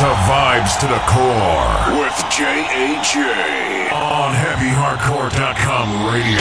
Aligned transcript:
to 0.00 0.06
Vibes 0.06 0.80
to 0.80 0.86
the 0.86 0.98
Core 1.00 2.00
with 2.00 2.16
J.A.J. 2.30 3.90
on 3.90 4.32
HeavyHardcore.com 4.32 6.06
radio. 6.10 6.40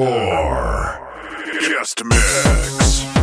Or 0.00 1.00
Just 1.60 2.04
mix. 2.04 3.17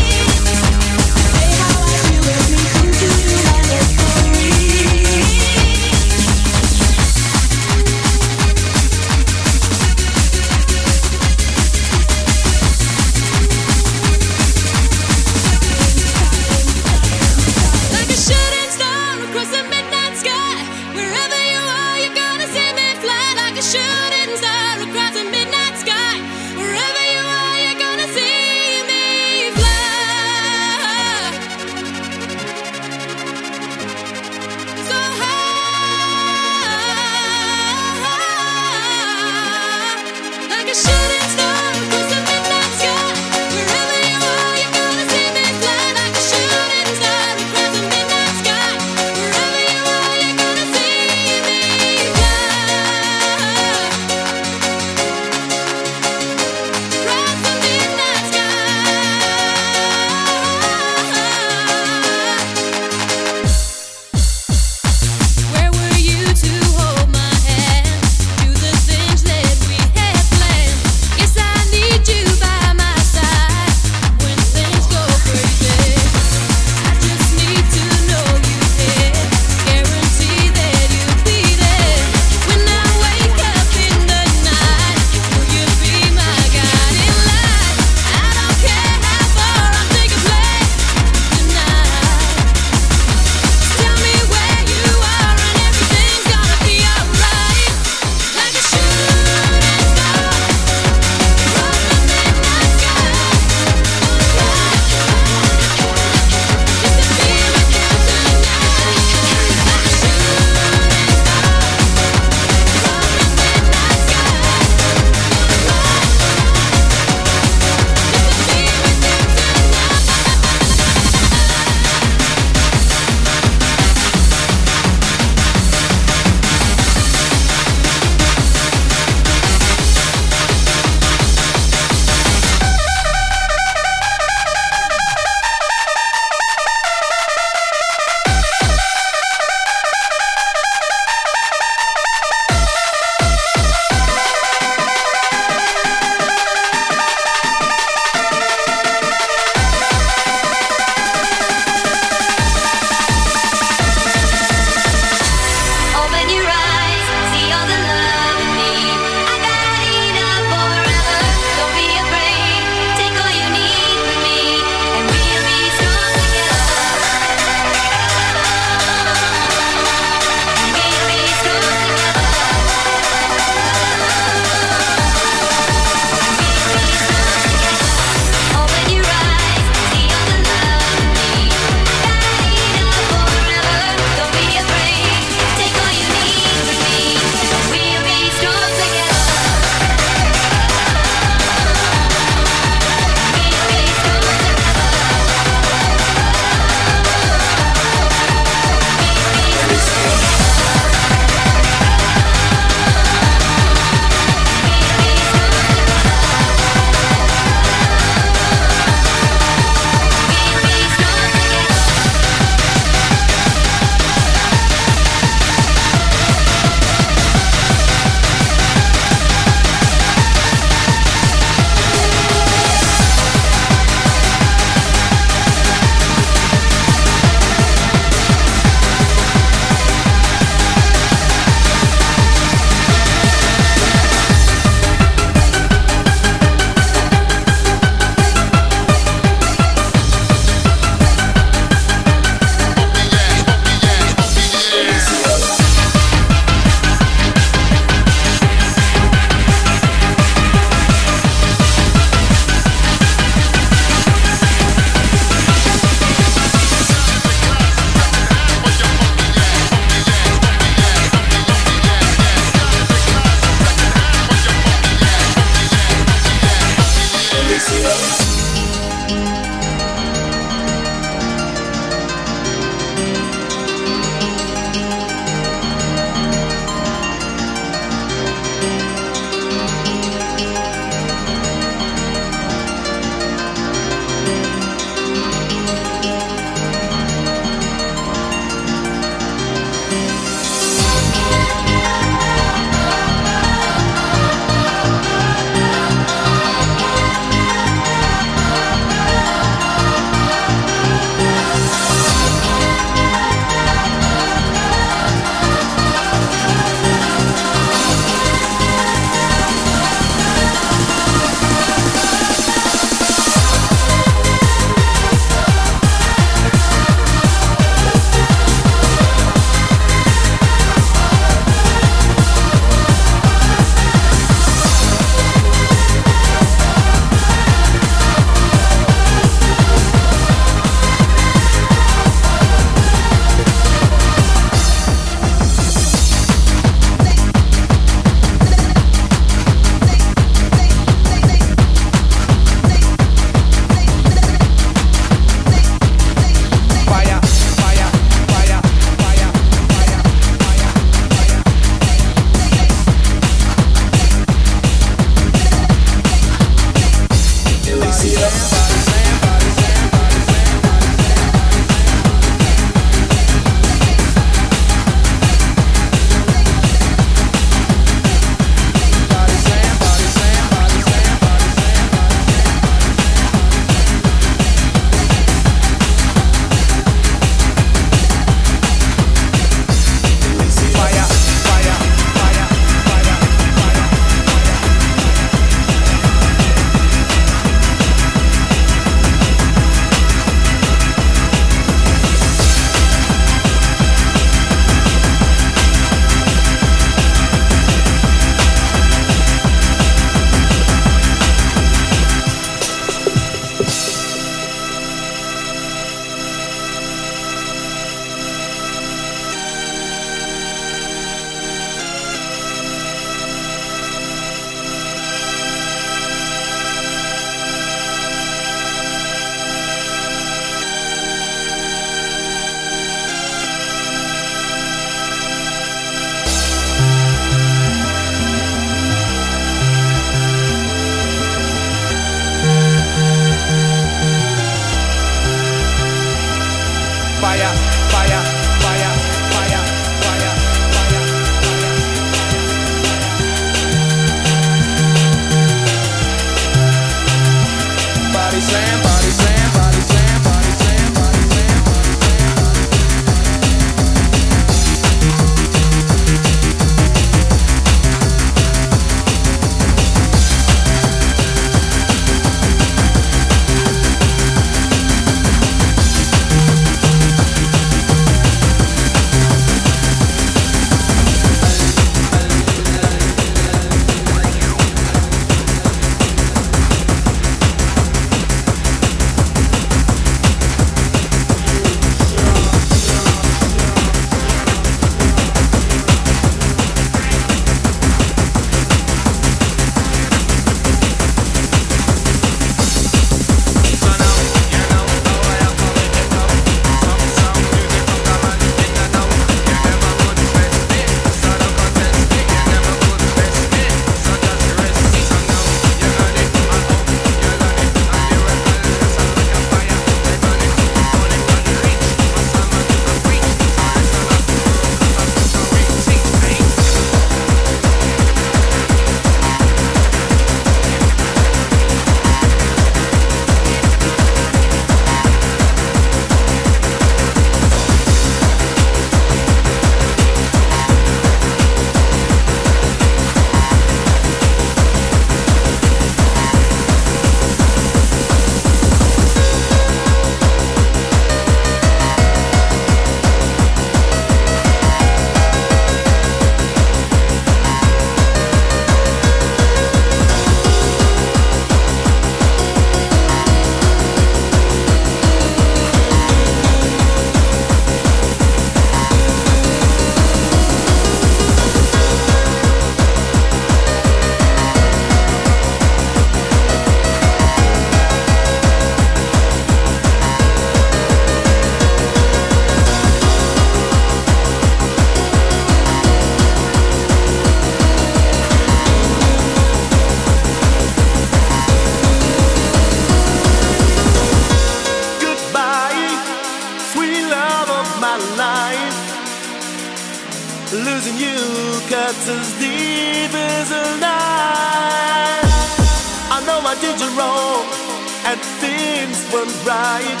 Things 598.92 599.12
went 599.12 599.46
right, 599.46 600.00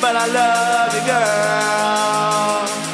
but 0.00 0.16
I 0.16 0.26
love 0.26 0.94
you, 0.94 1.02
girl, 1.06 2.91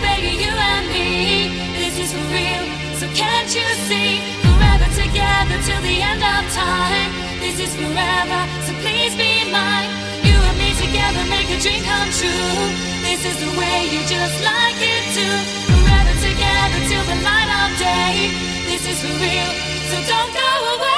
baby, 0.00 0.32
you 0.42 0.50
and 0.50 0.86
me. 0.90 1.52
This 1.78 1.94
is 1.98 2.10
for 2.12 2.26
real, 2.32 2.64
so 2.98 3.06
can't 3.14 3.50
you 3.54 3.66
see? 3.86 4.22
Forever 4.42 4.88
together 4.94 5.56
till 5.66 5.82
the 5.82 5.96
end 6.02 6.22
of 6.22 6.42
time. 6.54 7.10
This 7.40 7.60
is 7.60 7.72
forever, 7.76 8.40
so 8.66 8.72
please 8.82 9.14
be 9.14 9.50
mine. 9.50 9.90
You 10.26 10.34
and 10.34 10.56
me 10.58 10.70
together 10.74 11.22
make 11.30 11.48
a 11.50 11.58
dream 11.60 11.82
come 11.84 12.10
true. 12.10 12.60
This 13.06 13.22
is 13.24 13.36
the 13.44 13.52
way 13.58 13.76
you 13.92 14.00
just 14.06 14.36
like 14.42 14.78
it 14.80 15.04
too. 15.14 15.36
Forever 15.70 16.14
together 16.22 16.80
till 16.90 17.04
the 17.10 17.18
light 17.22 17.50
of 17.62 17.70
day. 17.78 18.32
This 18.70 18.82
is 18.88 18.98
for 19.02 19.14
real, 19.22 19.50
so 19.90 19.96
don't 20.10 20.32
go 20.32 20.50
away. 20.74 20.93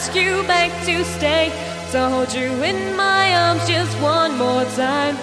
Ask 0.00 0.14
you 0.14 0.42
back 0.44 0.70
to 0.86 1.04
stay, 1.04 1.52
to 1.90 2.08
hold 2.08 2.32
you 2.32 2.48
in 2.64 2.96
my 2.96 3.36
arms 3.36 3.68
just 3.68 3.94
one 4.00 4.32
more 4.38 4.64
time. 4.72 5.14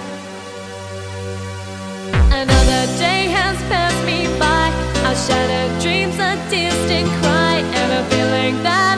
Another 2.29 2.85
day 3.01 3.25
has 3.37 3.57
passed 3.73 4.05
me 4.05 4.27
by, 4.37 4.69
our 5.07 5.15
shattered 5.15 5.81
dreams, 5.81 6.13
a 6.19 6.35
distant 6.51 7.09
cry, 7.21 7.57
and 7.79 7.89
a 7.99 8.03
feeling 8.11 8.61
that 8.61 8.96